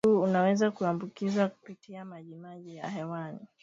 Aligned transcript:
ugonjwa 0.03 0.17
huu 0.21 0.29
unaweza 0.29 0.71
kuambukizwa 0.71 1.47
kupitia 1.49 2.05
majimaji 2.05 2.75
ya 2.75 2.89
hewani 2.89 3.39